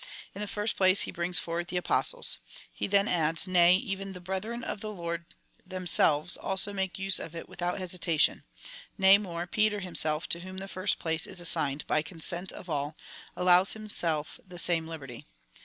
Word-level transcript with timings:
In 0.33 0.41
the 0.41 0.47
first 0.47 0.77
place, 0.77 1.01
he 1.01 1.11
brings 1.11 1.37
forward 1.37 1.67
the 1.67 1.77
Apostles. 1.77 2.39
He 2.73 2.87
then 2.87 3.07
adds," 3.07 3.45
Nay, 3.47 3.75
even 3.75 4.13
the 4.13 4.19
brethren 4.19 4.63
of 4.63 4.81
the 4.81 4.87
XorcZ 4.87 5.25
themselves 5.63 6.37
also 6.37 6.73
make 6.73 6.97
use 6.97 7.19
of 7.19 7.35
it 7.35 7.47
with 7.47 7.61
out 7.61 7.77
hesitation— 7.77 8.43
nay 8.97 9.19
more, 9.19 9.45
Peter 9.45 9.79
himself, 9.79 10.27
to 10.29 10.39
whom 10.39 10.57
the 10.57 10.67
first 10.67 10.97
place 10.97 11.27
is 11.27 11.39
assigned 11.39 11.85
by 11.85 12.01
consent 12.01 12.51
of 12.51 12.67
all, 12.67 12.95
allows 13.35 13.73
himself 13.73 14.39
the 14.43 14.57
same 14.57 14.87
liberty." 14.87 15.27